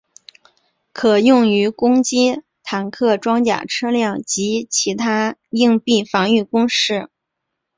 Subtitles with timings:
[0.93, 7.11] 可用于攻击坦克装甲车辆及其它硬壁防御工事。